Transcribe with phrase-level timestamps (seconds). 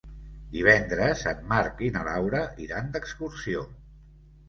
[0.55, 3.67] Divendres en Marc i na Laura iran d'excursió.